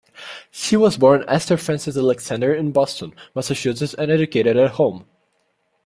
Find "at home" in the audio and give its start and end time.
4.57-5.05